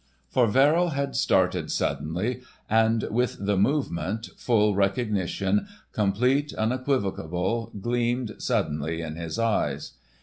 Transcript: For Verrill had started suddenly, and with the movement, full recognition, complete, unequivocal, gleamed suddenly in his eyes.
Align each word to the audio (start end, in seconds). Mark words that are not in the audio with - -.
For 0.31 0.47
Verrill 0.47 0.89
had 0.93 1.15
started 1.15 1.69
suddenly, 1.71 2.41
and 2.67 3.03
with 3.11 3.45
the 3.45 3.55
movement, 3.55 4.31
full 4.35 4.73
recognition, 4.73 5.67
complete, 5.91 6.55
unequivocal, 6.55 7.71
gleamed 7.79 8.33
suddenly 8.39 9.01
in 9.03 9.15
his 9.15 9.37
eyes. 9.37 9.91